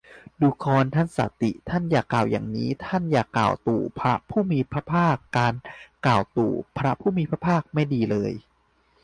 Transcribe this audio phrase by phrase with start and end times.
[0.41, 5.53] ดูกรท่านสาติ ท่านอย่ากล่าวอย่างนี้ ท่านอย่ากล่าวตู่พระผู้มีพระภาค การ
[6.05, 8.33] กล่าวตู่พระผู้มีพระภาค ไม่ดีเลย